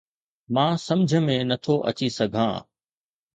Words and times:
مان 0.53 0.73
سمجهه 0.87 1.21
۾ 1.27 1.35
نٿو 1.49 1.75
اچي 1.89 2.07
سگهان 2.17 2.55